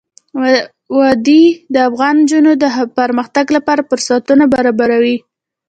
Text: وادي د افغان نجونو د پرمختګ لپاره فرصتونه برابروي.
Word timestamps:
وادي 0.97 1.43
د 1.73 1.75
افغان 1.89 2.15
نجونو 2.23 2.51
د 2.63 2.65
پرمختګ 2.99 3.45
لپاره 3.57 3.87
فرصتونه 3.89 4.43
برابروي. 4.53 5.17